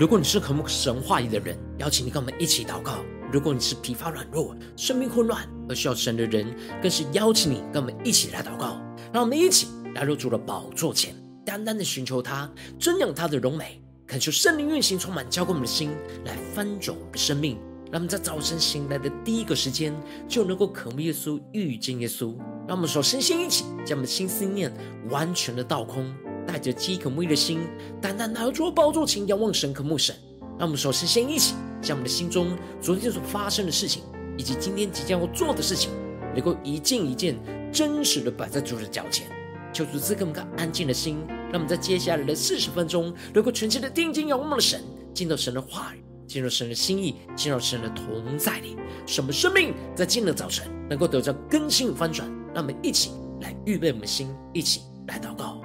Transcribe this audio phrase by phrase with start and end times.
[0.00, 8.80] 如果你是渴慕神话语的人，邀请你跟我们一起祷告；如果你是疲乏软弱、生命混乱而需要神的人，更是邀请你跟我们一起来祷告。
[9.12, 15.90] 让我们一起来入主的宝座前，单单的寻求他，尊仰他的荣美，恳求圣灵运行，充满浇灌我们的心，
[16.24, 17.58] 来翻转我们的生命。
[17.92, 19.94] 让我们在早晨醒来的第一个时间，
[20.26, 22.34] 就能够渴慕耶稣、遇见耶稣。
[22.66, 24.72] 让我们首先先一起将我们的心思念
[25.10, 26.10] 完全的倒空，
[26.46, 27.60] 带着饥渴慕义的心，
[28.00, 30.14] 单单来到主的宝座前，仰望神、渴慕神。
[30.58, 34.02] 让我们首先先一起将我们的心中昨天所发生的事情，
[34.36, 35.90] 以及今天即将要做的事情，
[36.34, 37.36] 能够一件一件
[37.72, 39.26] 真实的摆在主的脚前，
[39.72, 41.18] 求主赐给我们个安静的心。
[41.52, 44.82] 让我们在接下来的四十分钟，能够全心的定睛仰望的神，
[45.14, 46.04] 进到神的话语。
[46.26, 52.24] 进入神的心意，进入神的同在里，什么生命在今日早晨能够得到更新与翻转。
[52.54, 55.60] 让我们一起来预备我们的心，一起来祷告。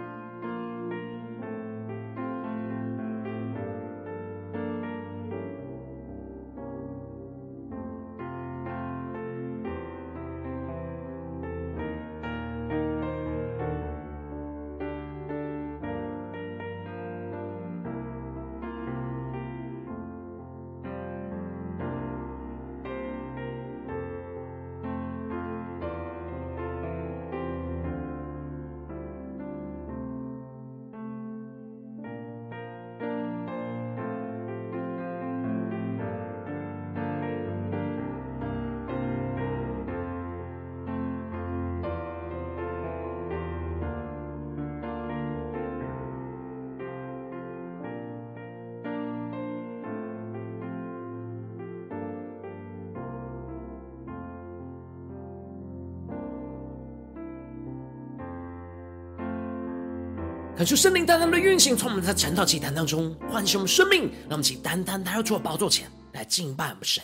[60.58, 67.04] 恳求圣灵单单的运行，从我们的晨祷祈坛当中唤醒我们生命，让我们请单单来到主的宝座前来敬拜我们神。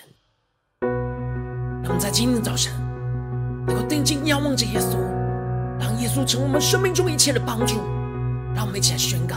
[1.83, 2.71] 让我们在今天早晨
[3.67, 4.95] 能够定睛仰望着耶稣，
[5.77, 7.75] 让耶稣成为我们生命中一切的帮助。
[8.55, 9.35] 让我们一起来宣告：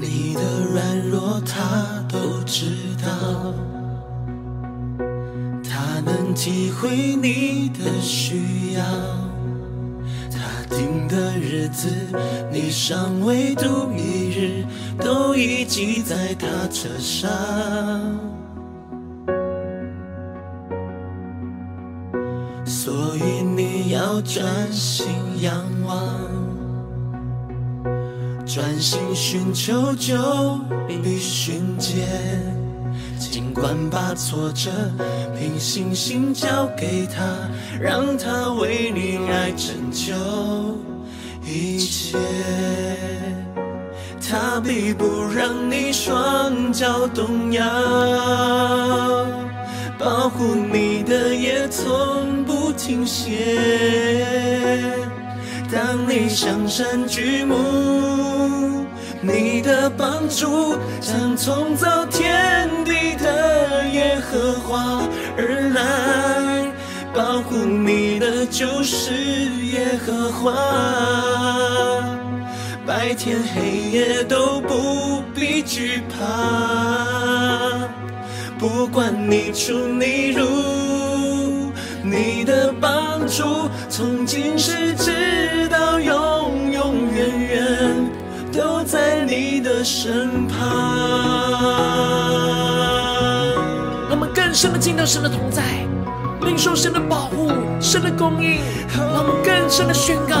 [0.00, 0.40] 你的
[0.72, 2.66] 软弱他都知
[3.02, 3.52] 道，
[5.64, 9.23] 他能体会你的需要。
[10.76, 11.88] 定的日子，
[12.50, 14.64] 你尚未度一日，
[14.98, 17.30] 都已记在他册上。
[22.66, 25.06] 所以你要专心
[25.40, 25.96] 仰望，
[28.44, 30.16] 专心寻求，就
[30.86, 32.63] 必寻见。
[33.34, 34.70] 尽管把挫折
[35.36, 37.20] 凭信心交给他，
[37.80, 40.14] 让他为你来拯救
[41.44, 42.16] 一切。
[44.24, 47.64] 他必不让你双脚动摇，
[49.98, 53.58] 保护你的也从不停歇。
[55.72, 58.86] 当你向山举目，
[59.26, 65.00] 你的帮助将从造天地的耶和华
[65.36, 66.70] 而来，
[67.14, 69.14] 保护你的就是
[69.72, 70.52] 耶和华，
[72.86, 77.88] 白天黑夜都不必惧怕，
[78.58, 88.13] 不管你出你入，你的帮助从今时直到永永远远。
[88.56, 90.58] 都在你的身旁。
[94.08, 95.62] 让我们更深的进到神的同在，
[96.42, 97.50] 领受神的保护、
[97.80, 98.60] 神的供应。
[98.96, 100.36] 让我们更深的宣告。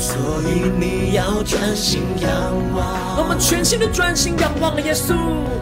[0.00, 2.28] 所以你要专心仰
[2.74, 2.84] 望。
[3.16, 5.14] 让我们全心的专心仰望耶稣，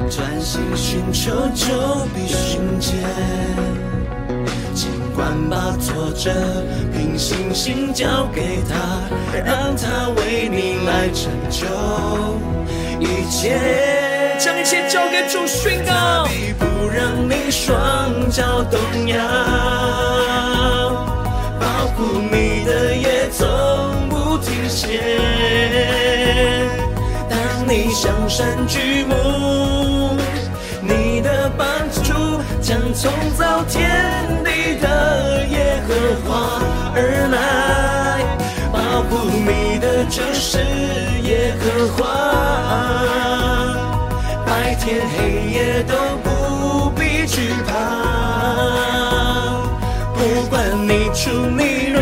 [0.08, 3.04] 专心寻求就必寻见。
[5.16, 6.30] 管把挫折
[6.92, 9.00] 凭信心交给他，
[9.34, 11.66] 让他为你来成就
[13.00, 16.26] 一切，将一切交给主宣告。
[16.58, 18.78] 不让你双脚动
[19.08, 19.16] 摇，
[21.58, 21.66] 保
[21.96, 23.48] 护你的也从
[24.10, 25.00] 不停歇。
[27.30, 30.14] 当你向山举目，
[30.82, 31.66] 你的帮
[32.02, 32.12] 助
[32.60, 34.35] 将从造天
[36.24, 36.60] 花
[36.94, 38.22] 而来
[38.72, 40.58] 保护你的就是
[41.22, 42.04] 耶和华
[44.46, 47.72] 白天黑夜都不必惧怕
[50.14, 51.98] 不管你出没入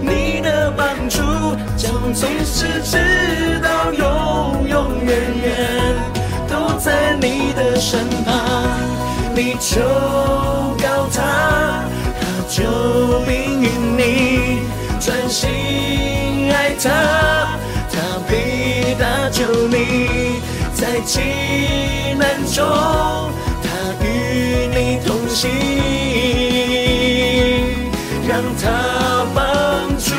[0.00, 1.22] 你的帮助
[1.76, 2.26] 从此
[2.82, 5.94] 直到永永远远
[6.48, 8.88] 都在你的身旁
[9.34, 9.80] 你就
[10.82, 11.84] 告它
[12.48, 12.62] 就
[13.30, 14.62] 应允你，
[14.98, 16.88] 专心爱他，
[17.92, 20.40] 他必搭救你，
[20.72, 21.20] 在急
[22.18, 22.64] 难中，
[23.62, 23.68] 他
[24.02, 24.06] 与
[24.74, 25.50] 你同行，
[28.26, 29.44] 让他帮
[29.98, 30.14] 助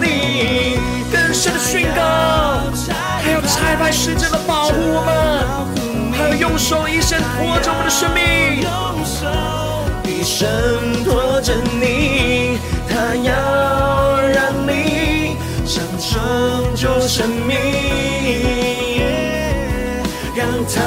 [0.00, 0.78] 你，
[1.10, 2.00] 更深的宣告，
[3.20, 5.12] 还要差派使者来保护我们，
[6.12, 8.22] 还要用手一生托着我们的生命，
[10.24, 15.36] 用手一生托着你，他要让你
[15.66, 17.54] 享拯救生命，
[20.34, 20.80] 让他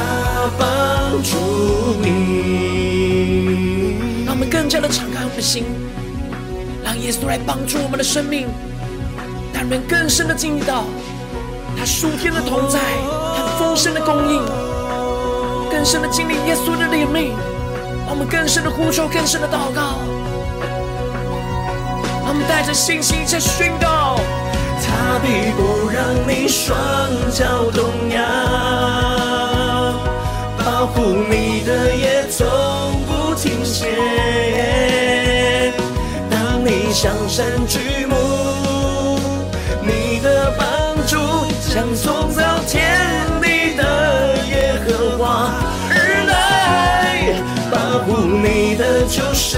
[0.57, 1.37] 帮助
[2.01, 2.07] 你。
[4.25, 5.65] 让我们更加的敞开我们的心，
[6.83, 8.47] 让耶稣来帮助我们的生命，
[9.53, 10.85] 让人更深的经历到
[11.77, 12.79] 他属天的同在，
[13.35, 14.43] 他丰盛的供应，
[15.69, 17.33] 更深的经历耶稣的怜悯，
[18.09, 19.99] 我们更深的呼求，更深的祷告，
[22.23, 24.19] 让我们带着信心在宣告，
[24.81, 26.67] 他必不让你双
[27.31, 28.23] 脚动摇，
[30.57, 32.47] 保护你的也从
[33.05, 33.87] 不停歇。
[36.29, 38.15] 当你向山举目，
[39.83, 40.67] 你的帮
[41.05, 41.17] 助
[41.73, 42.31] 将从
[48.41, 49.57] 你的就是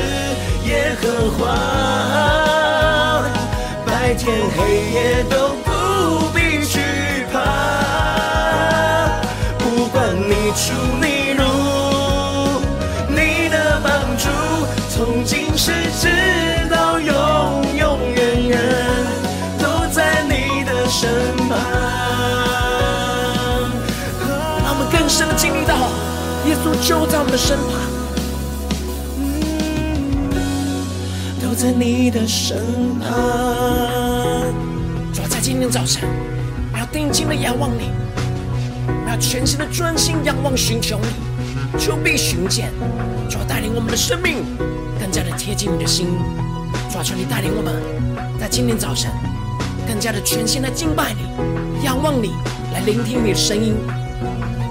[0.66, 1.40] 耶和华。
[3.86, 6.80] 白天黑夜都不必惧
[7.32, 7.38] 怕，
[9.58, 11.44] 不管你出你入，
[13.08, 14.30] 你的帮助
[14.90, 16.08] 从今世直
[16.70, 17.14] 到永
[17.78, 18.60] 永远远
[19.60, 21.10] 都在你的身
[21.48, 21.58] 旁。
[24.64, 25.76] 让我们更深的经历到，
[26.48, 27.99] 耶稣就在我们的身旁。
[31.60, 32.58] 在你的身
[33.00, 33.12] 旁，
[35.14, 36.08] 主要在今天早晨，
[36.72, 37.92] 我要定睛的仰望你，
[38.88, 42.72] 我要全心的专心仰望寻求你，就必寻见。
[43.30, 44.38] 主要带领我们的生命
[45.02, 46.08] 更加的贴近你的心，
[46.90, 47.76] 主要求你带领我们，
[48.40, 49.12] 在今天早晨
[49.86, 52.32] 更加的全心的敬拜你，仰望你，
[52.72, 53.76] 来聆听你的声音，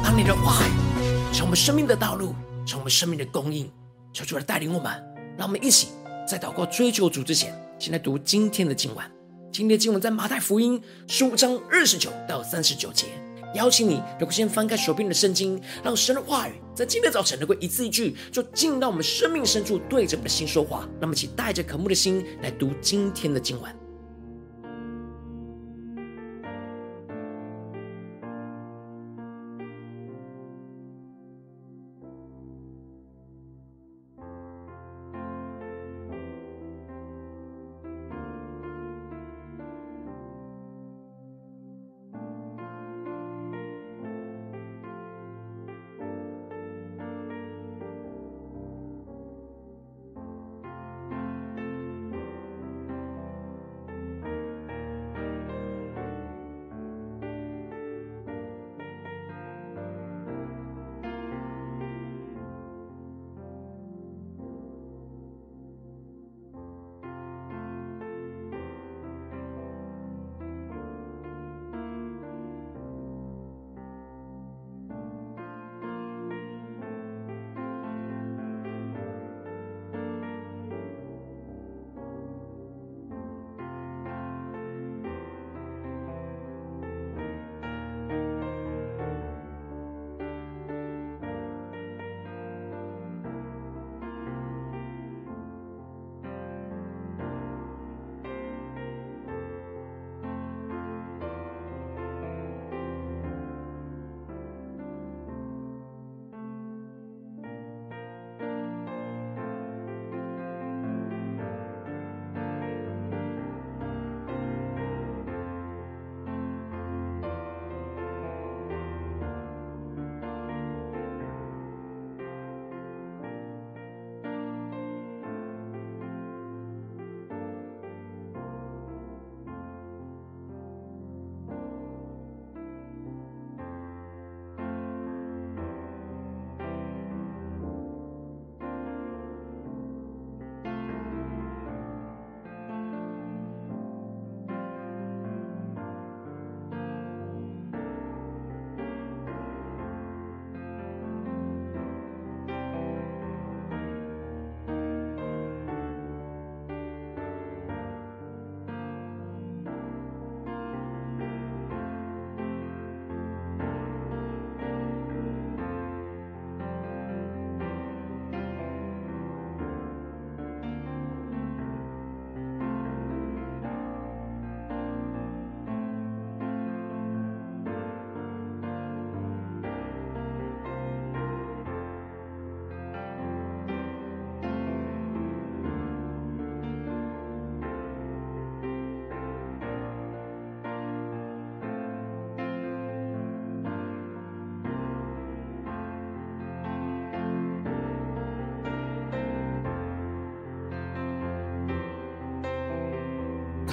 [0.03, 2.35] 让你的话语成为生命的道路，
[2.65, 3.71] 成为生命的供应。
[4.11, 4.91] 求主来带领我们，
[5.37, 5.89] 让我们一起。
[6.29, 9.03] 在祷告追求主之前，先来读今天的经文。
[9.51, 13.07] 今天的经文在马太福音十五章二十九到三十九节。
[13.55, 20.87] 邀请你能够先翻开手边的圣经，让神的话语在今天早晨能够一字一句，就进到我们生命深处，对着我们的心说话。
[21.01, 23.78] 那么，请带着渴慕的心来读今天的经文。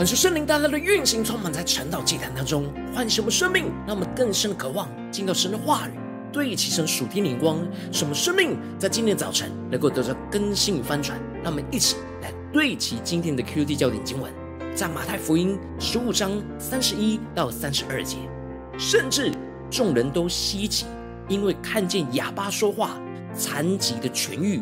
[0.05, 5.91] 是圣灵大大的运行，充满在晨祷祭坛当中，唤醒我们生命，让我们更深的渴望进到神的话语，
[6.31, 11.17] 对齐神属天灵光，使我们生命在今天早晨能够得到更新翻转。
[11.41, 14.31] 让我们一起来对齐今天的 QD 焦点经文，
[14.75, 18.17] 在马太福音十五章三十一到三十二节，
[18.77, 19.31] 甚至
[19.71, 20.85] 众人都稀奇，
[21.27, 22.99] 因为看见哑巴说话，
[23.33, 24.61] 残疾的痊愈，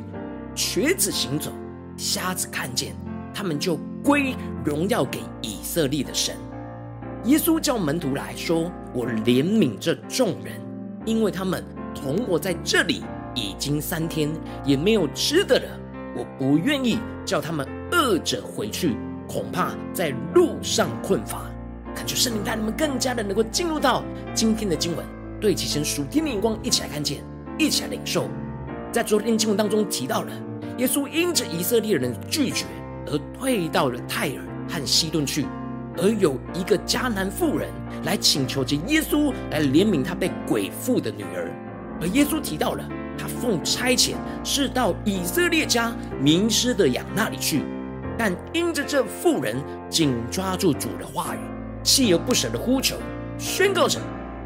[0.56, 1.52] 瘸子行走，
[1.98, 2.96] 瞎子看见，
[3.34, 6.36] 他们就归荣耀给以色列的神。
[7.26, 10.60] 耶稣叫门徒来说：“我怜悯这众人，
[11.06, 11.64] 因为他们
[11.96, 13.02] 同我在这里
[13.34, 14.30] 已经三天，
[14.66, 15.66] 也没有吃的了。
[16.18, 21.50] 我不愿意叫他们饿着回去，恐怕在路上困乏。”
[21.96, 25.06] 恳求圣灵带你们更加的能够进入到今天的经文，
[25.40, 27.24] 对齐神属天的眼光，一起来看见，
[27.58, 28.28] 一起来领受。
[28.92, 30.32] 在昨天经文当中提到了，
[30.80, 32.66] 耶稣因着以色列人拒绝
[33.08, 35.46] 而退到了泰尔和西顿去，
[35.98, 37.70] 而有一个迦南妇人
[38.04, 41.52] 来请求着耶稣来怜悯他被鬼附的女儿，
[42.02, 42.84] 而耶稣提到了
[43.18, 47.64] 他奉差遣是到以色列家迷失的养那里去，
[48.18, 49.56] 但因着这妇人
[49.90, 51.40] 紧抓住主的话语，
[51.84, 52.96] 锲而不舍的呼求，
[53.38, 54.00] 宣告着，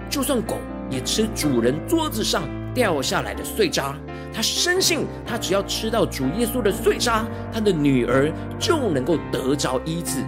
[0.09, 0.57] 就算狗
[0.89, 2.43] 也吃主人桌子上
[2.77, 3.95] 掉下来的碎渣。
[4.31, 10.19] 他深信，他只要吃到主耶稣的碎渣，他的女儿就能够得着医治。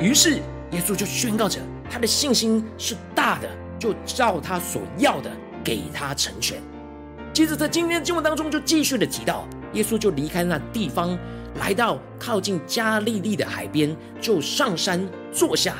[0.00, 0.36] 于是
[0.70, 1.58] 耶稣就宣告着，
[1.90, 5.28] 他的信心是大的，就照他所要的
[5.64, 6.62] 给他成全。
[7.32, 11.18] 接着在今天的经文当中，就继续的提到，耶稣就离开那地方，
[11.58, 15.74] 来到靠近加利利的海边，就上山坐下。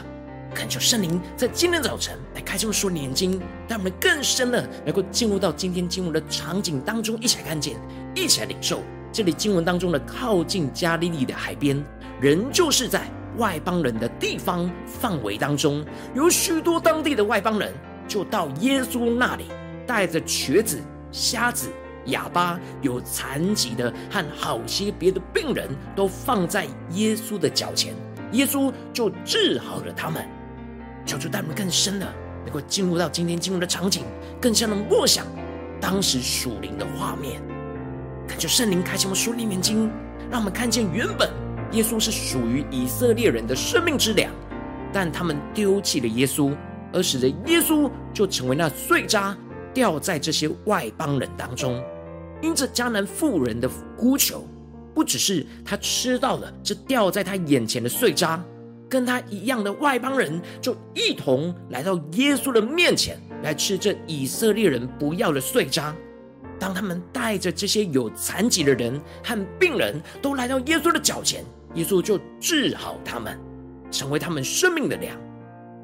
[0.54, 7.76] 恳求圣灵在今天早晨来开这么说的眼睛，让我们更深的能够进入到今天经文的场景当中，一起来看见，
[8.14, 8.80] 一起来领受。
[9.12, 11.84] 这里经文当中的靠近加利利的海边，
[12.20, 13.02] 仍旧是在
[13.36, 15.84] 外邦人的地方范围当中，
[16.14, 17.72] 有许多当地的外邦人
[18.06, 19.46] 就到耶稣那里，
[19.86, 20.80] 带着瘸子、
[21.12, 21.68] 瞎子、
[22.06, 27.94] 哑巴、有残疾的和好些别的病人都放在耶稣的脚前，
[28.32, 30.24] 耶稣就治好了他们。
[31.06, 32.06] 求主带我们更深的，
[32.44, 34.02] 能够进入到今天进入的场景，
[34.40, 35.26] 更像能默想
[35.80, 37.40] 当时属灵的画面。
[38.26, 39.90] 感谢圣灵开启我们属灵眼睛，
[40.30, 41.30] 让我们看见原本
[41.72, 44.32] 耶稣是属于以色列人的生命之粮，
[44.92, 46.56] 但他们丢弃了耶稣，
[46.92, 49.36] 而使得耶稣就成为那碎渣，
[49.74, 51.82] 掉在这些外邦人当中。
[52.40, 54.46] 因着迦南妇人的呼求，
[54.94, 58.42] 不只是他吃到了这掉在他眼前的碎渣。
[58.94, 65.92] 跟他一样的外邦人就一同来到耶稣的面前，来吃这以色列人不要的碎渣。
[66.60, 73.36] 当他们带着这些有残疾的人和病人都来到耶稣的脚前，耶稣就治好他们，
[73.90, 75.18] 成为他们生命的粮。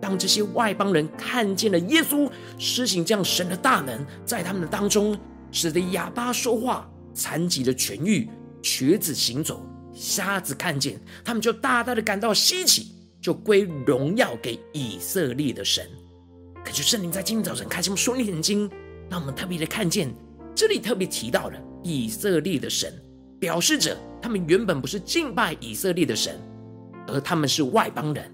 [0.00, 5.18] 当这些外邦人看见了耶稣施行这样神的大能，在他们的当中，
[5.50, 8.28] 使得哑巴说话、残疾的痊愈、
[8.62, 9.66] 瘸子行走。
[9.92, 15.86] 瞎子看见，他们就大大的感到稀奇，就归荣耀给以色列的神。
[16.64, 18.70] 可是圣灵在今天早晨开启我们属灵眼睛，
[19.08, 20.12] 让我们特别的看见，
[20.54, 22.92] 这里特别提到了以色列的神，
[23.38, 26.38] 表示着他们原本不是敬拜以色列的神，
[27.08, 28.30] 而他们是外邦人。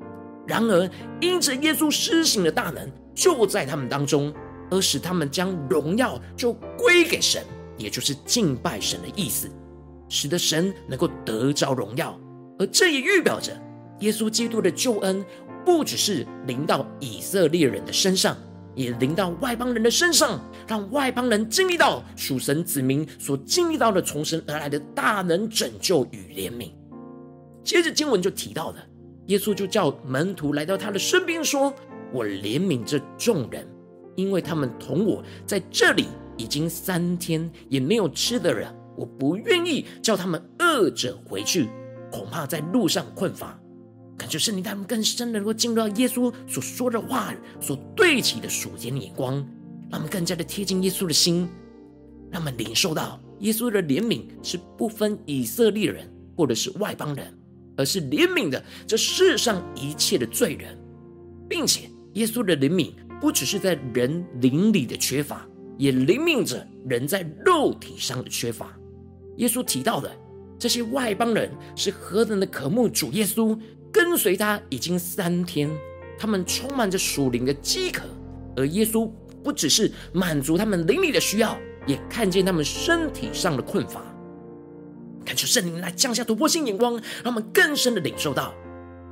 [0.47, 0.89] 然而
[1.21, 4.33] 因着耶稣施行的大能就在他们当中，
[4.71, 7.43] 而使他们将荣耀就归给神，
[7.77, 9.51] 也就是敬拜神的意思。
[10.09, 12.17] 使得神能够得着荣耀，
[12.61, 13.61] 而这也预表着
[14.01, 15.25] 耶稣基督的救恩，
[15.65, 18.37] 不只是临到以色列人的身上，
[18.75, 26.71] 也临到外邦人的身上，让外邦人经历到属神子民所经历到的从神而来的大能拯救与怜悯。
[27.65, 28.77] 接着经文就提到了，
[29.27, 31.73] 耶稣就叫门徒来到他的身边，说
[32.13, 33.67] ：“我怜悯这众人，
[34.15, 41.69] 因为他们同我在这里已经三天，也没有吃的人。”我不愿意叫他们饿着回去，
[42.11, 43.61] 恐怕在路上困乏。
[44.19, 49.35] 感觉圣灵他们更深的能够进入到耶稣所说的话语所对齐的属天的眼光，
[49.91, 51.49] 让我们更加的贴近耶稣的心，
[52.31, 57.33] 让我们领受到耶稣的怜悯是不分以色列人或者是外邦人，
[57.77, 60.79] 而是怜悯的这世上一切的罪人，
[61.49, 65.47] 并且耶稣的怜悯不只是在人灵里的缺乏，
[65.77, 68.75] 也怜悯着人在肉体上的缺乏。
[69.37, 70.11] 耶稣提到的
[70.59, 73.59] 这些外邦人是何等的渴慕主耶稣，
[73.97, 75.71] 跟随他已经三天，
[76.19, 78.03] 他们充满着属灵的饥渴，
[78.55, 79.11] 而耶稣
[79.43, 84.03] 不只是满足他们灵里的需要，也看见他们身体上的困乏。
[85.25, 86.93] 恳求圣灵来降下突破性眼光，
[87.25, 88.53] 让我们更深的领受到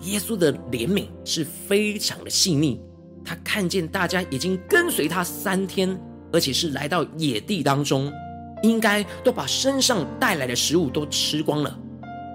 [0.00, 2.78] 耶稣的怜悯是非常的细腻。
[3.24, 5.98] 他看见大家已经跟随他三天，
[6.30, 8.12] 而且是来到野地当中，
[8.62, 11.78] 应该都把身上带来的食物都吃光了，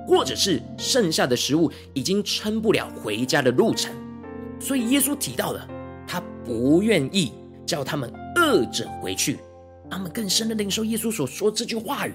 [0.10, 3.94] 或者是剩下的食物已经撑不了回家的路程。
[4.60, 5.68] 所以耶稣提到了，
[6.08, 7.32] 他不愿意
[7.63, 9.39] 叫他们饿着回去。
[9.88, 12.13] 他们更深的领受耶稣所说这句话语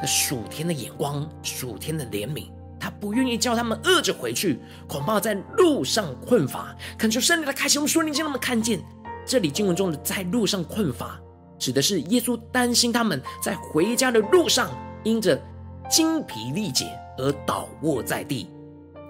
[0.00, 2.46] 的属天的眼光、属天的怜悯。
[2.78, 6.72] 他不愿意叫他们饿着回去，恐怕在路上困乏。
[6.96, 8.80] 恳求圣灵的开启，我们说，你让他们看见
[9.26, 11.20] 这里经文中的在路上困乏，
[11.58, 14.70] 指的是耶稣担心他们在回家的路上
[15.02, 15.40] 因着
[15.88, 18.48] 精疲力竭而倒卧在地。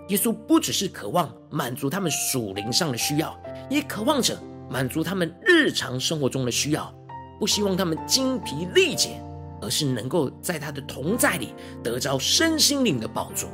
[0.09, 4.38] 耶稣不只是渴望满足他们属灵上的需要，也渴望着
[4.70, 6.94] 满足他们日常生活中的需要，
[7.38, 9.20] 不希望他们精疲力竭。
[9.61, 13.48] 而是能够在他的同在里得着身心灵的饱足，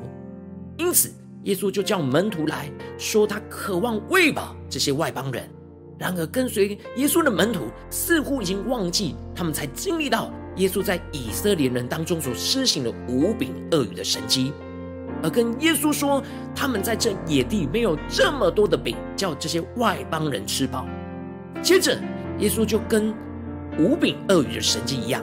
[0.76, 1.10] 因此
[1.44, 5.48] 耶稣就叫门徒来说，他渴望喂饱这些外邦人。
[5.98, 14.52] 然而，跟随耶稣的门徒似乎已经忘记，他们才经历到耶稣在以色列人当中所施行的五饼二鱼的神迹，
[15.22, 16.22] 而跟耶稣说，
[16.54, 20.86] 他们在这野地没有这么多的饼，叫这些外邦人吃饱。
[21.62, 21.98] 接着，
[22.38, 23.12] 耶稣就跟
[23.78, 25.22] 五饼二鱼的神迹一样。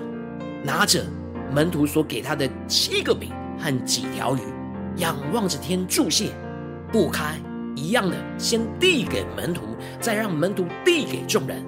[0.64, 1.04] 拿着
[1.52, 4.42] 门徒所给他的七个饼和几条鱼，
[4.98, 6.30] 仰望着天祝谢，
[6.92, 7.36] 不开
[7.76, 9.62] 一样的，先递给门徒，
[10.00, 11.66] 再让门徒递给众人。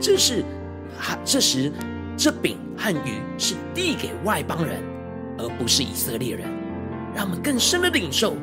[0.00, 0.44] 这是，
[1.24, 1.72] 这时
[2.16, 4.82] 这饼和鱼是递给外邦人，
[5.38, 6.48] 而不是以色列人，
[7.14, 8.36] 让我们更深的领受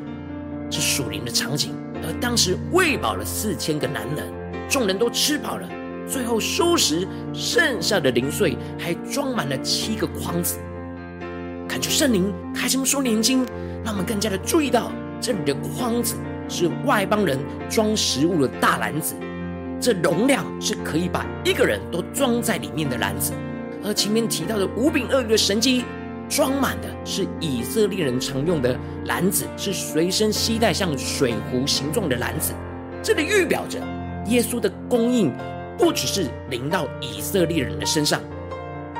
[0.68, 1.74] 这属灵的场景。
[2.02, 4.26] 而当时喂饱了四千个男人，
[4.68, 5.68] 众人都吃饱了。
[6.06, 10.58] 最后收拾剩下的零碎，还装满了七个筐子。
[11.68, 13.46] 感觉圣灵开什么说年经，
[13.84, 16.16] 让我们更加的注意到，这里的筐子
[16.48, 19.14] 是外邦人装食物的大篮子，
[19.80, 23.32] 这容量是可以把一个人都装在里面的篮子。
[23.84, 25.84] 而前面提到的五饼二鱼的神迹，
[26.28, 32.52] 装满的是以色列人常用的篮子，是随身携带像水壶形状的篮子。
[33.02, 33.78] 这里预表着
[34.26, 35.32] 耶稣的供应。
[35.78, 38.20] 不只是临到以色列人的身上，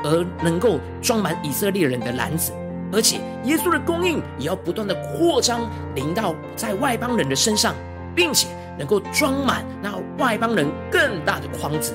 [0.03, 2.51] 而能够装满以色列人的篮子，
[2.91, 5.61] 而且耶稣的供应也要不断的扩张，
[5.93, 7.75] 临到在外邦人的身上，
[8.15, 8.47] 并且
[8.79, 11.93] 能够装满那外邦人更大的筐子。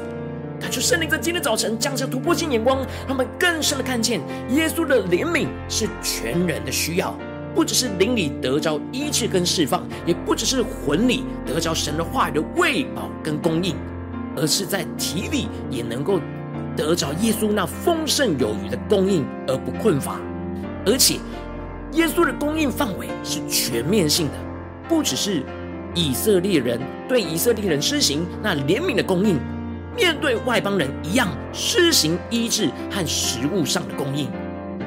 [0.61, 7.17] 他就圣灵在今天早晨降下突破性眼光，让我们更深的看见耶稣的怜悯是全人的需要，
[7.55, 13.75] 不只是灵里得着医治跟释放，也不只是魂里得着神的话语的喂饱跟供应。
[14.39, 16.21] 而是在体里也能够
[16.77, 20.21] 得着耶稣那丰盛有余的供应，而不困乏。
[20.85, 21.15] 而且，
[21.93, 24.35] 耶稣的供应范围是全面性的，
[24.87, 25.43] 不只是
[25.95, 29.39] 以色列人对以色列人施行那怜悯的供应，
[29.97, 34.29] 面对外邦人一样施行医治和食物上的供应。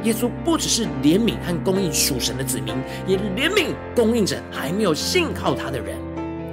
[0.04, 5.98] 耶稣不只是怜悯和供应属神的子民，也怜悯供应着还没有信靠他的人。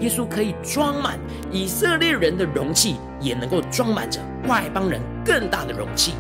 [0.01, 1.19] 耶稣可以装满
[1.53, 6.15] 以色列人的容器，也能够装满着外邦人更大的容器。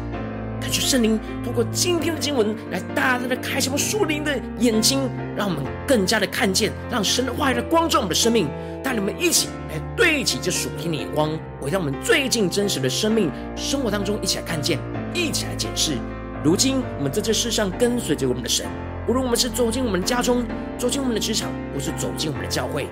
[0.66, 8.48] 感谢圣灵通过今天的经文来大大的开启我们属灵的眼睛，让我们更加的看见，让神的话语来光照我们的生命，
[8.82, 14.76] 带领我们一起来对齐这属天的眼光，回到我们最近真实的生命生活当中，一起来看见，
[15.14, 15.98] 一起来检视。
[16.42, 18.66] 如今我们在这世上跟随着我们的神，
[19.06, 20.44] 无论我们是走进我们的家中，
[20.76, 22.88] 走进我们的职场，或是走进我们的教会。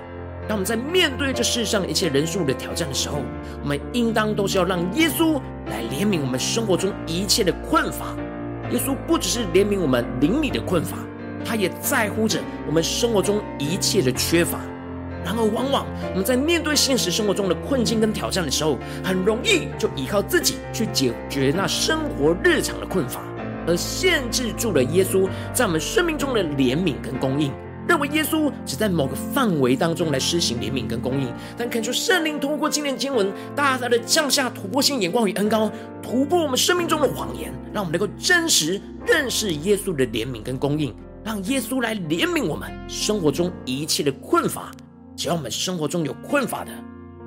[0.47, 3.21] 当我们在面对这世上一切人数的挑战的时候，
[3.61, 8.15] 我们应当都是要让耶稣来怜悯我们生活中一切的困乏。
[8.71, 10.97] 耶稣不只是怜悯我们灵里的困乏，
[11.43, 14.59] 他也在乎着我们生活中一切的缺乏。
[15.23, 23.21] 然而，往往我们在面对现实生活中的困境跟挑战的时候，很容易就依靠自己去解决那生活日常的困乏，
[23.65, 27.51] 而限制住了耶稣在我们生命中的怜悯跟供应。
[27.87, 35.71] 认为耶稣只在某个范围当中来施行怜悯跟供应，但恳求圣灵通过今天经文，大大的降下突破性眼光与恩膏，
[36.01, 44.71] 突破我们生命中的谎言，让我们能够真实认识耶稣的怜悯跟供应，让耶稣来怜悯我们生活中一切的困乏。
[45.15, 46.71] 只要我们生活中有困乏的，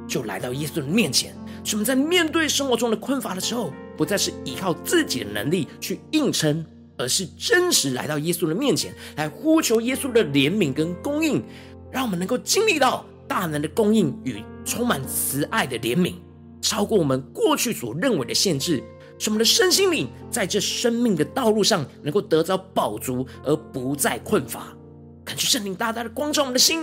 [0.07, 6.64] 就来到耶稣的面前，使我们在面对生活中的困乏的时候，不再是依靠自己的能力去硬撑。
[6.98, 11.42] 而是真实来到耶稣的面前，来呼求耶稣的怜悯跟供应，
[11.90, 16.14] 让我们能够经历到大能的供应与充满慈爱的怜悯，
[16.61, 18.82] 超过我们过去所认为的限制，
[19.18, 24.76] 使我们的身心灵在这生命的道路上能够得到饱足，而不再困乏。
[25.24, 26.82] 感谢圣灵大大的光照我们的心，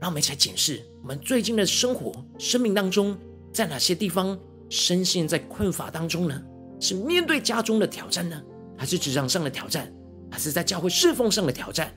[0.00, 3.16] 让我们一起来检视我们最近的生活、生命当中，
[3.52, 6.42] 在哪些地方深陷在困乏当中呢？
[6.80, 8.40] 是面对家中的挑战呢，
[8.78, 9.92] 还是职场上的挑战，
[10.30, 11.92] 还是在教会侍奉上的挑战？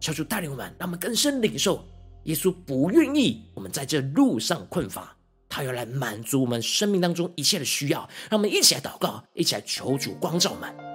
[0.00, 1.82] 求主带领我们，让我们更深领受
[2.24, 5.16] 耶稣不愿意我们在这路上困乏，
[5.48, 8.00] 他要来满足我们生命当中一切的需要。
[8.28, 10.93] 让我们一起来祷告，一起来求主光照我们。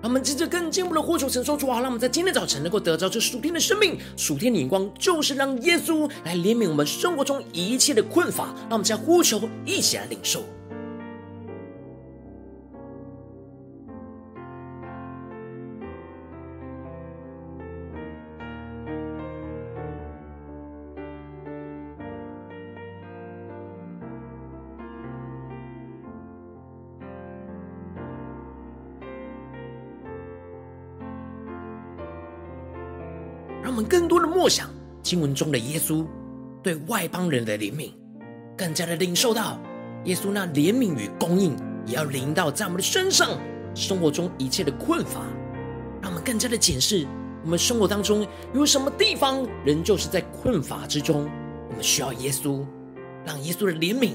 [0.00, 8.54] 让我们接着更进一步的呼求神说主啊，让我们在今天早晨能够得到这属天的生命、属天的眼光，就是让耶稣来怜悯我们生活中一切的困乏。
[8.68, 10.44] 让我们在呼求，一起来领受。
[35.08, 36.06] 经文中的耶稣
[36.62, 37.92] 对外邦人的怜悯，
[38.54, 39.58] 更加的领受到
[40.04, 43.40] 耶稣那怜悯与供应，也要临到在我们的身上，
[43.74, 45.22] 生活中一切的困乏，
[46.02, 47.06] 让我们更加的检视
[47.42, 51.26] 我们生活当中有什么地方仍旧是在困乏之中，
[51.70, 52.62] 我们需要耶稣，
[53.24, 54.10] 让耶稣的怜悯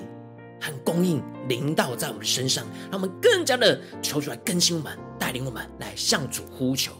[0.61, 6.93] 和供应临到在我们的身上，让我们更加的求主来更新我们，带领我们来向主呼求。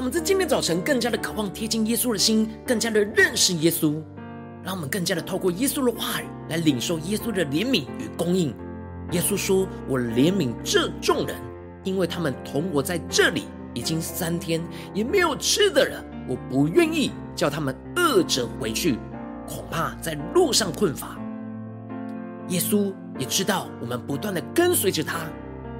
[0.00, 4.02] 我们在今天早晨更加的渴望贴近耶稣的心，更加的认识耶稣。
[4.64, 8.48] 让我们更加的透过耶稣的话语来领受耶稣的怜悯与供应。
[9.12, 11.36] 耶稣说：“我怜悯这众人，
[11.84, 14.62] 因为他们同我在这里已经三天，
[14.94, 16.02] 也没有吃的了。
[16.26, 18.98] 我不愿意叫他们饿着回去，
[19.46, 21.18] 恐怕在路上困乏。”
[22.48, 25.26] 耶稣也知道我们不断的跟随着他，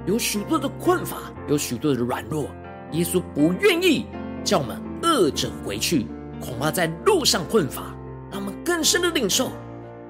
[0.05, 1.17] 有许多的困乏，
[1.49, 2.45] 有许多的软弱。
[2.91, 4.05] 耶稣不愿意
[4.43, 6.05] 叫我们饿着回去，
[6.39, 7.95] 恐怕在路上困乏。
[8.31, 9.49] 让我们更深的领受，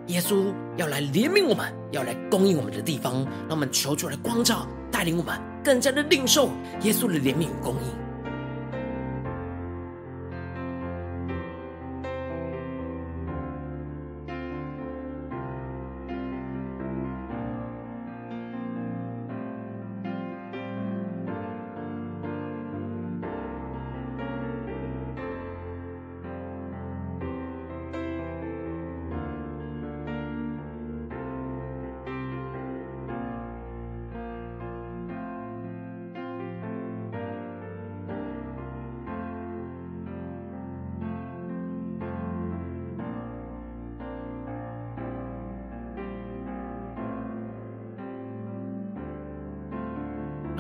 [0.08, 3.24] 耶稣要来怜悯我们，要来供应我们的地方。
[3.48, 6.50] 让我们求主来光照，带领我们更加的领受
[6.84, 8.11] 耶稣的怜悯与供应。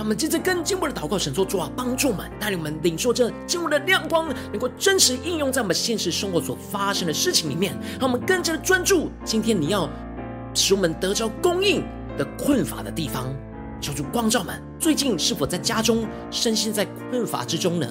[0.01, 7.79] 让我们接着更进步的祷告，神说主啊，帮助我们，带领我们领受这经文的亮光，能够真实应用在我们现实生活所发生的事情里面。
[7.99, 9.87] 让我们更加的专注，今天你要
[10.55, 11.83] 使我们得着供应
[12.17, 13.31] 的困乏的地方。
[13.79, 17.87] 求主光照们，最近是否在家中深陷在困乏之中呢？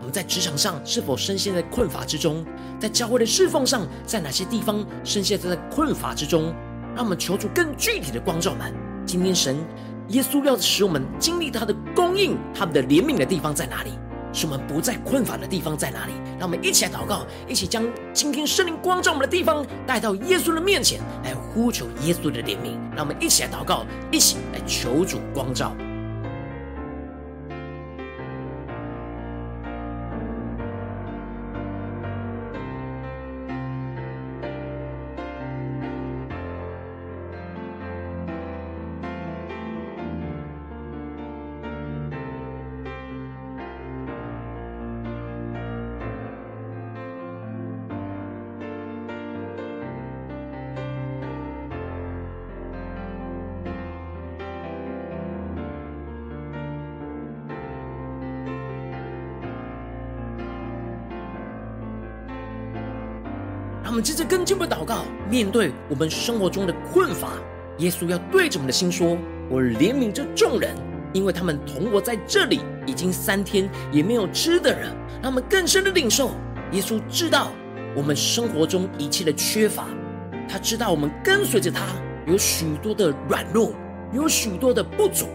[0.00, 2.44] 我们在职场上是否深陷在困乏之中？
[2.80, 6.52] 在教会的侍奉上，在哪些地方深陷在困乏之中？
[6.96, 8.74] 让我们求主更具体的光照们。
[9.06, 9.56] 今天神。
[10.12, 13.92] 耶稣要使我们经历他的供应，他们的怜悯的地方在哪里？
[14.30, 16.12] 使我们不再困乏的地方在哪里？
[16.38, 22.76] 让我们一起来祷告，一起将今天圣灵光照我们的地方带到耶稣的面前，来呼求耶稣的怜悯。
[22.94, 25.74] 让我们一起来祷告，一起来求主光照。
[63.92, 67.32] 我们接着更进一步祷告，面对我们生活中的困乏，
[67.76, 69.18] 耶稣要对着我们的心说
[69.52, 70.74] ：“我怜悯这众人，
[71.12, 74.88] 因为他们同我在这里已经三天，也没有吃的人。”
[75.20, 76.30] 让我们更深的领受，
[76.70, 77.52] 耶稣知道
[77.94, 79.84] 我们生活中一切的缺乏，
[80.48, 81.82] 他知道我们跟随着他
[82.26, 83.74] 有许多的软弱，
[84.10, 85.26] 有许多的不足。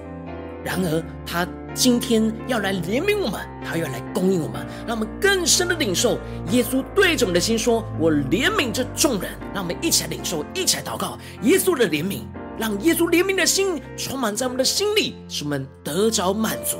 [0.63, 1.47] 然而他。
[1.77, 6.17] 今天要来怜悯我们，他要来供应我们，让我们更深的领受
[6.49, 12.21] 耶稣对着我们的心说：“我怜悯这众人。”让我们一起来领受，一起来祷告耶稣的怜悯，
[12.57, 16.77] 让耶稣怜悯的心充满在我们的心里，使我们得着满足。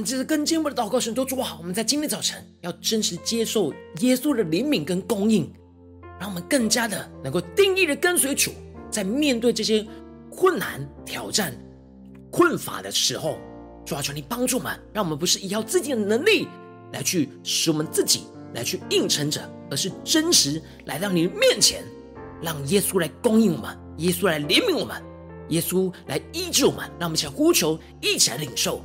[0.00, 1.58] 们接着更进一步的祷告，神都做好。
[1.58, 5.52] 我们在今天早晨要真实接受耶稣的怜悯跟供应，
[6.18, 8.50] 让我们更加的能够定义的跟随主，
[8.90, 9.86] 在面对这些
[10.30, 11.54] 困难、挑战、
[12.30, 13.38] 困乏的时候，
[13.84, 16.48] 主啊，求你帮助我们，让我们不是依靠自己的能力
[16.92, 18.22] 来去使我们自己
[18.54, 21.84] 来去硬撑着，而是真实来到你的面前，
[22.40, 25.02] 让耶稣来供应我们，耶稣来怜悯我们，
[25.50, 26.88] 耶稣来医治我们。
[26.98, 28.80] 让我们一起来呼求，一起来领受。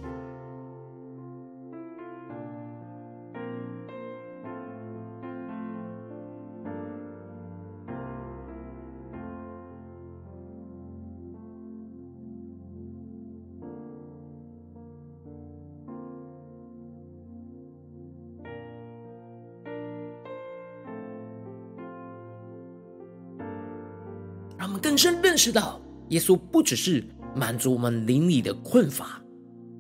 [25.35, 27.03] 认识到，耶稣不只是
[27.35, 29.21] 满足我们灵里的困乏，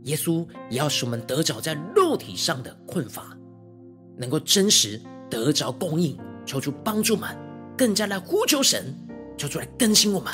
[0.03, 3.33] 耶稣也要使我们得着在肉体上的困乏，
[4.17, 6.17] 能够真实得着供应。
[6.45, 7.33] 求主帮助们，
[7.77, 8.93] 更加来呼求神，
[9.37, 10.33] 求主来更新我们，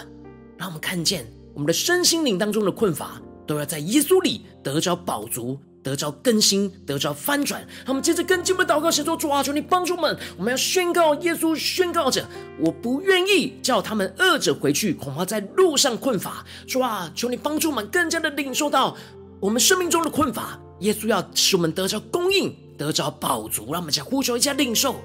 [0.57, 5.55] 让我们看见我们的身心灵当中的困乏，都要在耶稣里得着饱足。
[5.83, 7.65] 得着更新，得着翻转。
[7.85, 10.17] 他们接着跟进一步祷告，神说：主啊，求你帮助我们。
[10.37, 12.25] 我们要宣告耶稣宣告着：
[12.59, 16.45] 我不愿意叫他们饿着回去，恐怕在路上困乏。
[16.67, 18.95] 主啊，求你帮助我们，更加的领受到
[19.39, 20.59] 我们生命中的困乏。
[20.79, 23.71] 耶稣要使我们得着供应，得着饱足。
[23.71, 24.95] 让我们再呼求一下领受。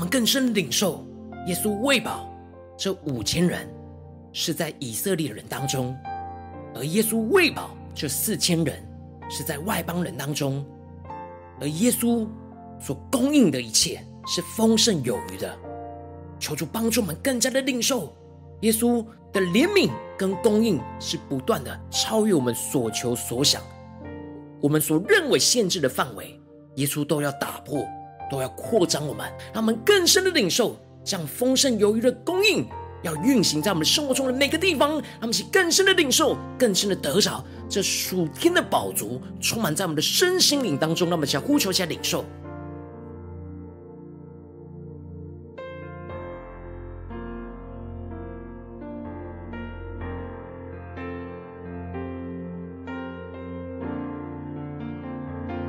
[0.00, 1.04] 我们更深的领受，
[1.46, 2.26] 耶稣喂饱
[2.74, 3.68] 这五千人
[4.32, 5.94] 是在以色列人当中，
[6.74, 8.82] 而耶稣喂饱这四千人
[9.28, 10.64] 是在外邦人当中，
[11.60, 12.26] 而耶稣
[12.80, 15.54] 所供应的一切是丰盛有余的。
[16.38, 18.10] 求主帮助我们更加的领受
[18.62, 23.60] 耶稣的怜悯跟供应是不断的超越我们所求所想，
[24.62, 26.40] 我们所认为限制的范围，
[26.76, 27.86] 耶稣都要打破。
[28.30, 32.64] 都要扩张我们，让我们更深的领受这样丰盛有余的供应，
[33.02, 34.92] 要运行在我们生活中的每个地方。
[34.92, 41.08] 让我们去更深的领受，更深的得着这属天的宝足，充满在我们的身心灵当中。
[41.08, 42.24] 让我们想呼求一下领受。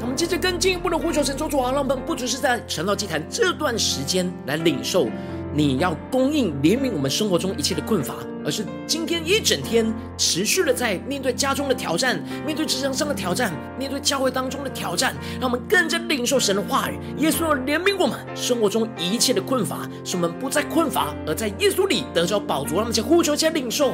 [0.02, 5.08] 我们接着更进一步的呼求神，主啊，让我们不只是在晨祷祭坛这段时间来领受
[5.54, 9.86] 你要供应怜悯我们生活中一切的困乏，而是今天一整天
[10.18, 16.98] 持续的在面对家中的挑战，面对职场上的挑战，面对教会当中的挑战，让我们更加领受神的话语。
[17.18, 22.76] 耶稣要怜悯我们生活中一切的困乏，使我们不再困乏，而在耶稣里得着宝足。
[22.76, 23.94] 让我们一起呼求，一起领受。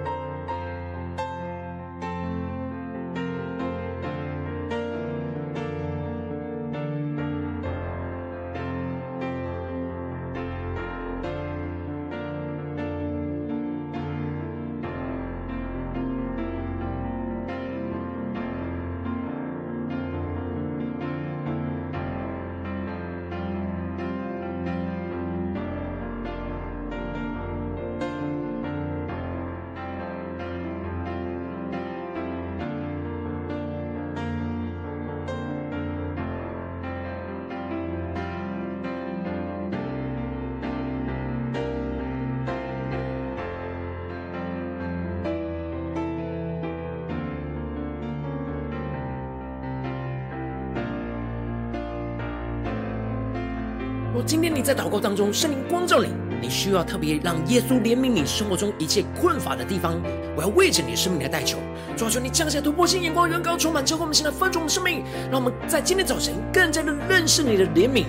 [54.25, 56.09] 今天你在祷告当中，圣灵光照你，
[56.41, 59.99] 你需要特别让耶稣怜悯你生活中一切困乏的地方。
[60.35, 61.57] 我要为着你的生命来代求，
[61.95, 68.05] 主啊，求你降下突破性眼光，远高充满，之后我们现在分众的生命，让我们在今天早晨更加的认识你的怜悯。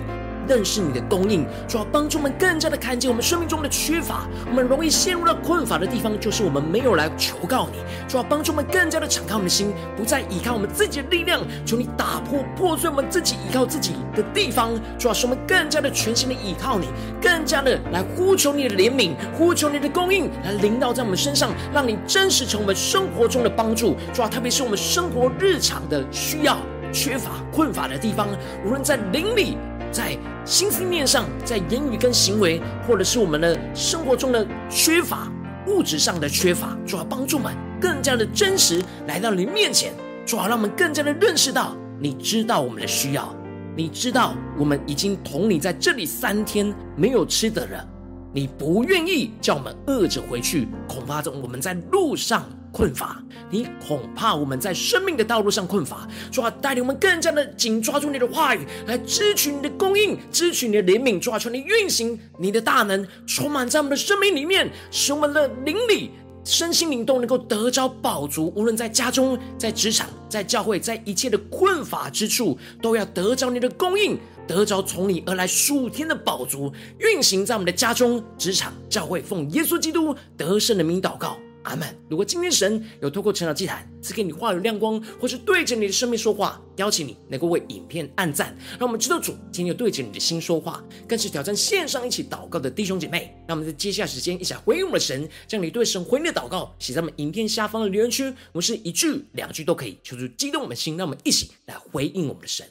[0.47, 4.27] 认识你的供应，主要帮助我们更加的看见我们生命中的缺乏。
[4.47, 7.79] 我们容易陷入到困乏的地方，就是我们没有来求告你。
[8.07, 11.41] 主要帮助我们更加的敞开我们的心，不再依靠我们自己的力量。
[11.65, 14.71] 求你打破破碎我们自己依靠自己的地方。
[14.97, 16.87] 主要使我们更加的全心的依靠你，
[17.21, 23.95] 更加的来呼求你的怜悯，呼求你的供应，来临到在我们身上，让你真实成为我们生活中的帮助。
[24.13, 26.57] 主要特别是我们生活日常的需要、
[26.91, 28.27] 缺乏、困乏的地方，
[28.65, 29.57] 无论在邻里。
[29.93, 35.31] 在心思念上，在言语跟行为，或者是我们的生活中的缺乏，
[35.67, 39.93] 物质上的缺乏，主要帮助们更加的真实来到你面前，
[40.25, 43.33] 主要让我们更加的认识到，你知道我们的需要，
[43.77, 47.87] 你知道我们已经同你在这里三天没有吃的了，
[48.33, 52.45] 你不愿意叫我们饿着回去，恐怕我们在路上。
[52.73, 66.09] 困乏，你恐怕我们在生命的道路上困乏，主啊，带领我们更加的紧抓住你的话语，来支取你的供应，支取你的怜悯，主啊，求你运行你的大能，充满在我们的生命里面，使我们的灵里、
[66.43, 68.51] 身心灵都能够得着饱足。
[68.55, 74.17] 无论在家中、在职场、在教会，在一切的困乏之处，都要得着你的供应，
[74.47, 81.37] 得着从你而来数天的宝足，运行在我们的家中、职场、教会，奉耶稣基督得胜的名祷告。
[81.63, 81.87] 阿门。
[82.09, 93.33] 如果今天神有透过晨祷祭坛赐给你话语亮光，或是对着你的生命说话，邀请你能够为影片按赞，让我们知道主今天有对着你的心说话，更是挑战线上一起祷告的弟兄姐妹。
[93.47, 98.25] 让我们在接下来时间一起来回应我们的神，将你对神回应的祷告写在我们影片下方的留言区。
[98.25, 102.67] 我们是一句两句都可以，求主激动我们的心，让我们一起来回应我们的神。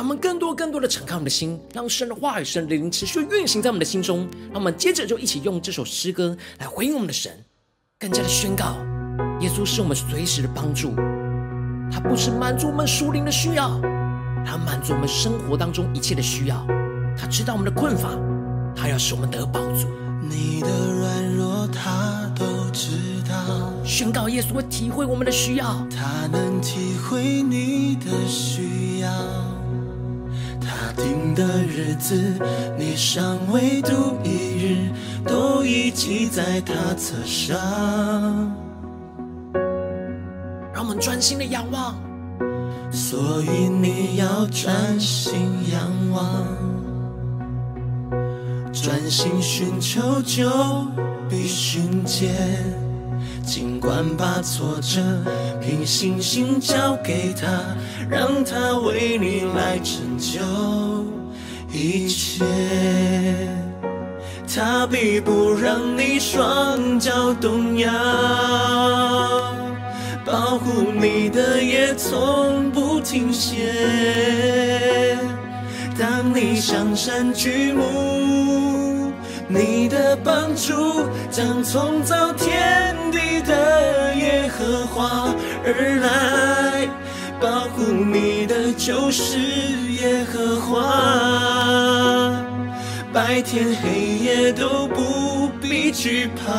[0.00, 4.26] 让我们更多、更多的敞开我们的心，让神的话语、神的灵持续运行在我们的心中。
[4.44, 7.30] 让我们接着就一起用这首诗歌来回应我们的神，
[7.98, 8.78] 更加的宣告：
[9.40, 10.94] 耶稣是我们随时的帮助，
[11.92, 13.78] 他不是满足我们属灵的需要，
[14.42, 16.66] 他满足我们生活当中一切的需要。
[17.14, 18.08] 他知道我们的困乏，
[18.74, 19.86] 他要使我们得饱足。
[20.22, 22.96] 你的软弱，他都知
[23.28, 23.70] 道。
[23.84, 29.49] 宣告耶稣会体会我们的需要，他能体会你的需要。
[31.02, 32.34] 定的日子，
[32.78, 34.92] 你尚未度一日，
[35.26, 37.56] 都已记在他册上。
[40.72, 41.94] 让我们专心的仰望，
[42.92, 45.34] 所以你要专心
[45.72, 45.80] 仰
[46.12, 46.46] 望，
[48.72, 50.48] 专心寻求就
[51.28, 52.34] 必寻见。
[53.44, 55.00] 尽管把挫折
[55.60, 57.48] 凭信心交给他，
[58.08, 60.40] 让他为你来成就
[61.72, 62.44] 一切。
[64.52, 67.90] 他必不让你双脚动摇，
[70.24, 75.16] 保护你的也从不停歇。
[75.98, 79.12] 当你向山举目，
[79.48, 85.32] 你的帮助将从造天地的耶和华
[85.64, 86.88] 而来，
[87.40, 92.36] 保护你的就是耶和华，
[93.14, 96.52] 白天黑夜都不必惧怕，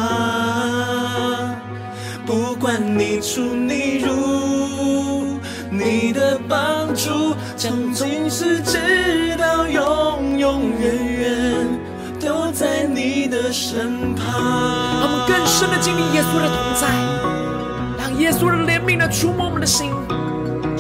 [2.26, 5.38] 不管你出你入，
[5.70, 11.68] 你的帮助将从始直到永永远远。
[12.20, 14.26] 都在你的身旁，
[15.02, 16.88] 让我们更深的经历耶稣的同在，
[17.98, 19.92] 让耶稣的怜悯来触摸我们的心，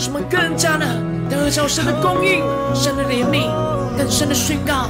[0.03, 0.85] 使我们更加的
[1.29, 2.41] 得着神的供应，
[2.73, 3.51] 神的怜悯，
[3.95, 4.89] 更深的宣告。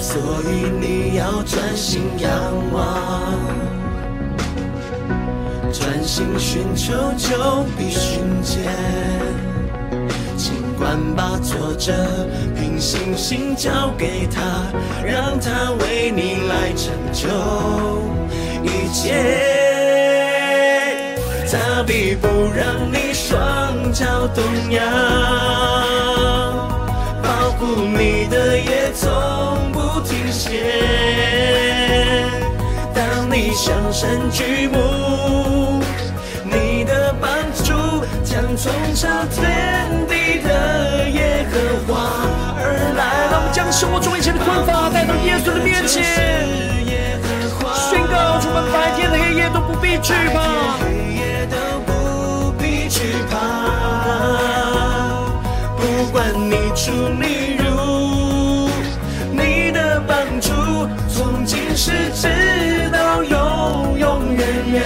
[0.00, 2.30] 所以你要专心仰
[2.72, 3.34] 望，
[5.72, 8.72] 专心寻求就必寻见。
[10.36, 11.92] 尽管把挫折
[12.54, 14.40] 凭信心交给他，
[15.04, 17.26] 让他为你来成就
[18.62, 19.57] 一切。
[21.50, 24.82] 他必不让你双脚动摇，
[27.22, 30.62] 保护你的也从不停歇。
[32.94, 35.82] 当你向神举目，
[36.44, 37.30] 你的帮
[37.64, 42.26] 助将从上天地的耶和华
[42.58, 42.62] 而
[42.94, 43.02] 来。
[43.32, 46.04] 我们将生活中一切的困乏带到耶稣的面前，
[46.84, 47.27] 宣告：
[48.50, 50.86] 我们白天黑夜都不必惧怕，黑
[51.20, 53.36] 夜都不必惧怕。
[55.76, 56.90] 不管你出
[57.20, 58.70] 你入，
[59.30, 60.48] 你的帮助
[61.08, 64.40] 从今时直到永永远
[64.72, 64.82] 远。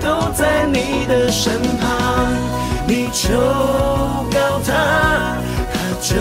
[0.00, 2.32] 都在你的身旁，
[2.86, 3.36] 你就
[4.30, 5.36] 告他，
[5.72, 6.14] 他就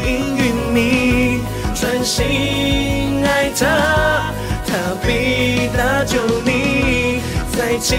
[0.00, 0.40] 应允
[0.74, 1.40] 你，
[1.74, 4.32] 专心爱他，
[4.72, 7.20] 他必搭救你，
[7.54, 7.94] 在急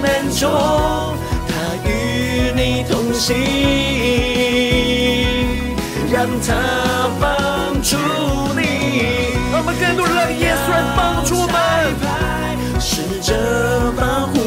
[0.00, 0.48] 难中，
[1.48, 1.52] 他
[1.84, 1.90] 与
[2.54, 3.34] 你同行，
[6.08, 6.54] 让他
[7.20, 7.96] 帮助
[8.54, 8.60] 你。
[9.50, 11.52] 让我们更多让耶稣来帮助我们。
[12.78, 14.38] 试着保护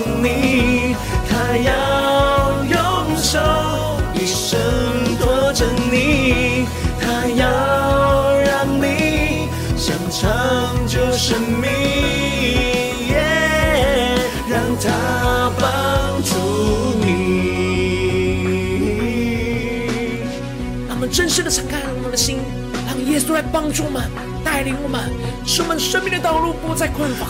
[23.36, 24.02] 来帮助我们。
[24.44, 25.02] 带领我们，
[25.46, 27.26] 使我们生命的道路不再困乏，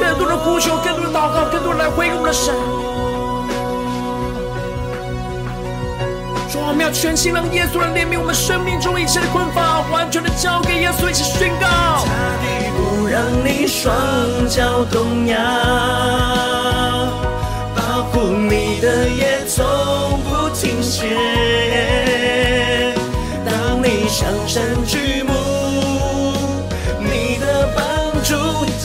[0.00, 2.52] 更多的呼求，更多的祷告，更多的来回应我们的神。
[6.50, 11.68] 说我们要全心让耶稣来怜悯我们生命中一切的困乏，完全的交给耶稣，一起宣告。
[12.02, 12.08] 他
[12.42, 13.94] 必不让你双
[14.48, 15.36] 脚动摇，
[17.76, 19.64] 保护你的也从
[20.24, 21.14] 不停歇。
[23.44, 25.22] 当你向山举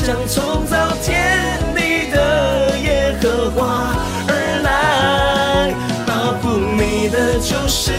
[0.10, 0.16] 目。
[0.16, 3.96] 将创造天地的耶和华
[4.28, 4.34] 而
[4.64, 5.72] 来，
[6.08, 7.92] 保护你的就是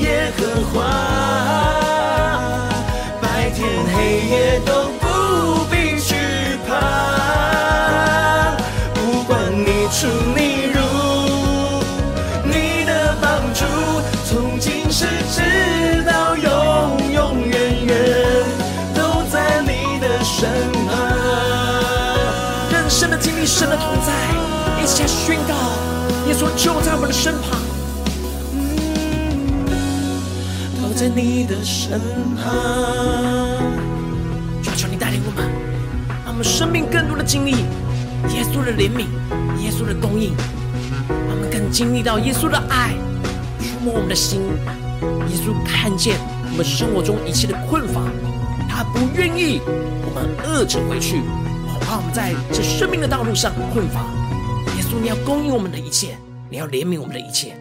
[0.00, 0.42] 耶和
[0.72, 0.82] 华，
[3.22, 6.16] 白天黑夜都不必惧
[6.66, 6.72] 怕，
[8.94, 10.40] 不管你出你
[10.74, 10.76] 入，
[12.42, 13.64] 你的帮助
[14.24, 17.94] 从今时直到永永远远
[18.92, 20.83] 都在你的身旁。
[23.54, 24.12] 神的同在，
[24.82, 25.54] 一起起来宣告，
[26.26, 27.56] 耶稣就在我们的身旁，
[28.50, 28.58] 嗯
[30.82, 32.00] 都在你的身
[32.34, 32.52] 旁。
[34.60, 35.48] 求求你带领我们，
[36.24, 39.06] 让我们生命更多的经历耶稣的怜悯，
[39.62, 40.34] 耶稣的供应，
[41.08, 42.92] 让我们更经历到耶稣的爱
[43.60, 44.40] 触摸我们的心。
[45.28, 46.18] 耶稣看见
[46.50, 48.02] 我们生活中一切的困乏，
[48.68, 51.22] 他不愿意我们饿着回去，
[51.84, 54.00] 怕我们在这生命的道路上困乏。
[54.76, 56.16] 耶稣，你要供应我们的一切，
[56.50, 57.54] 你要怜悯我们的一切，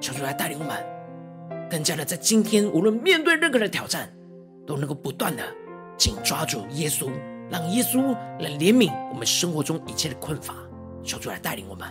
[0.00, 0.74] 求主来带领我们，
[1.70, 4.10] 更加的在今天，无论面对任何的挑战，
[4.66, 5.42] 都能够不断的
[5.98, 7.10] 紧抓住耶稣，
[7.50, 10.54] 让耶稣来怜悯我们生活中一切的困乏。
[11.02, 11.88] 求主来带领我们。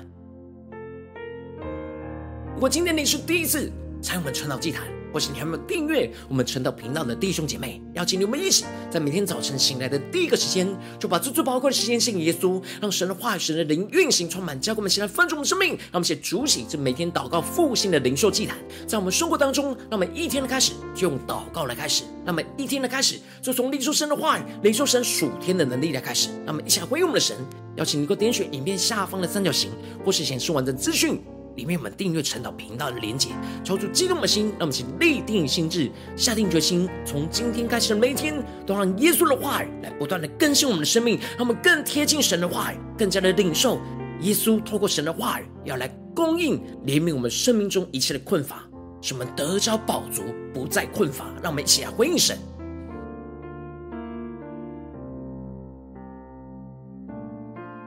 [2.54, 4.84] 如果今天你是第一次参与我们传道祭坛，
[5.14, 10.68] 或是你还没有订阅我们传道频道的弟兄姐妹，邀请你们一起在每天早晨醒来的第一个时间，
[11.00, 15.70] 就把最最宝贵的时间献给耶稣，让神的话语、神的灵运行充满，教给我们现在丰盛的生命。
[15.70, 18.58] 让我们一起主起这每天祷告复兴的灵兽祭坛，
[18.88, 26.30] 在我们生活当中，让我们一天的开始就用祷告来开始，让我们一天的开始就从领受神的话语、领受神属天的能力来开始。
[26.46, 27.36] 让我们一起来回应我们的神，
[27.78, 29.72] 邀请你能够点选影片下方的三角形，
[30.06, 31.22] 或是显示完整资讯。
[31.60, 33.32] 里面我们订阅晨祷频道的连结，
[33.66, 43.78] 抽出激动的心，让我们请立定心智，下定决心，从今天开始的每一天，都让耶稣的话语来不断的更新我们的生命，让我们更贴近神的话语，更加的领受
[44.22, 48.64] 耶稣透过神的话语要来供应怜悯我们生命中一切的困乏，
[49.02, 51.26] 使我们得着饱足，不再困乏。
[51.44, 52.38] 让我们一起来回应神。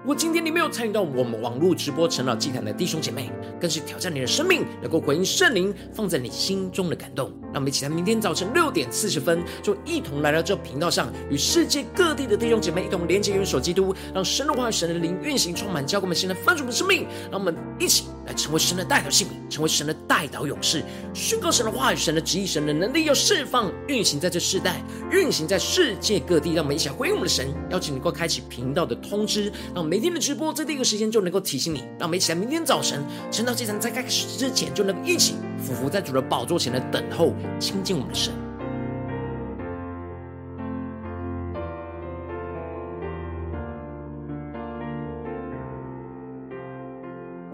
[0.05, 7.33] 我今天你有参与到我们网络直播晨祷祭坛的弟兄姐妹，更是挑战你的生命，能够回应圣灵放在你心中的感动。
[7.47, 17.07] 让我们一起在明天早晨六点四十分，就一同来到这频道上，与世界各地的弟兄姐妹一同连接、元首基督，让神的话语、神的灵运行充满，教给我们现在丰盛的生命。
[17.31, 20.83] 让我们一起来成为神的代祷性命，成为神的代祷勇士，
[21.13, 21.51] 宣告。
[21.53, 26.55] 神的话语、神的旨意、神的能力要释放、运行在这世代，运行在世界各地。
[26.55, 29.83] 让我们一起来回应我们的神，邀请你能够开启频道的通知，让。
[29.93, 38.33] 每天的直播在第一个时间就能够提醒你，让我们一起来明天早晨晨祷祭坛在开始之前就能够一起俯伏在主的宝座前来等候亲近我们的神。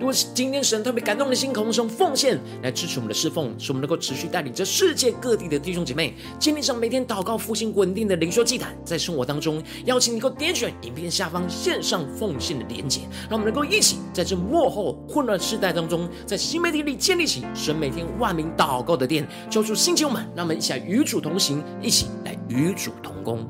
[0.08, 23.46] 果今天神特别感动的心，渴望用奉献来支持我们的侍奉，使我们能够持续带领着世界各地的弟兄姐妹，建立上每天祷告复兴稳定的灵修祭坛，在生活当中邀请你能够点选影片下方线上奉献的连结，让我们能够一起在这幕后混乱世代当中，在新媒体里建立起神每天万名祷告的殿，救出星球们，让我们一起来与主同行，一起来与主同工。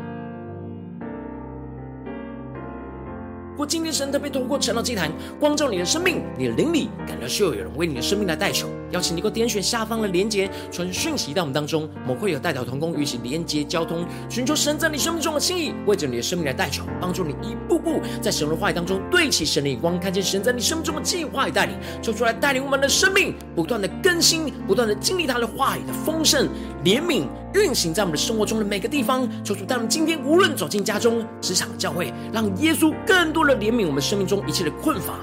[3.58, 26.48] 如果今天神特别透过晨祷祭坛光照你的生命，你的灵里感到需要有人为你的生命来代求，邀请你给我点选下方的连结，传讯息到我们当中，我们会有代祷同工与其连结交通，寻求神在你生命中的心意，为着你的生命来代求，帮助你一步步在神的话语当中对齐神的眼光，看见神在你生命中的计划与带领，就出来带领我们的生命不断的更新，不断的经历他的话语的丰盛
[26.84, 27.24] 怜悯。
[27.54, 35.14] 运行在我们的生活中的每个地方，求主带我们今天无论走进家中、职场、教会，让耶稣更多的怜悯我们生命中一切的困乏。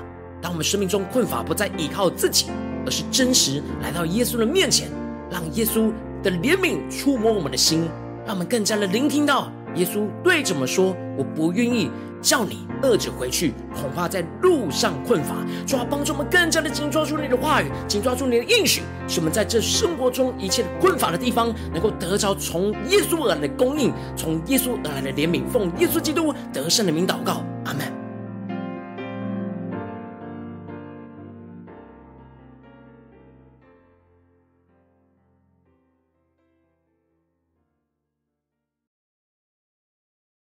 [0.42, 2.48] 当我们生命中困乏不再依靠自己，
[2.86, 4.90] 而是真实来到耶稣的面前，
[5.30, 5.92] 让耶稣
[6.24, 7.88] 的怜悯触摸我们的心，
[8.26, 11.90] 让我们更加的聆听到耶稣对着我们说：“我不愿意。”
[12.26, 15.46] 叫你饿着回去，恐怕在路上困乏。
[15.68, 25.46] 主啊帮助我们更加的紧抓住你的话语，紧抓住你的应许，使我们在这生活中一切的困乏的地方，能够得着从耶稣而来的供应，从耶稣而来的怜悯。
[25.48, 28.05] 奉耶稣基督得胜的名祷告，阿门